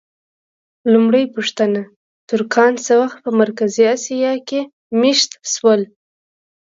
لومړۍ 0.91 1.23
پوښتنه: 1.35 1.81
ترکان 2.29 2.73
څه 2.85 2.93
وخت 3.01 3.17
په 3.25 3.31
مرکزي 3.41 3.83
اسیا 3.95 4.33
کې 4.47 4.59
مېشت 5.01 5.31
شول؟ 5.53 5.81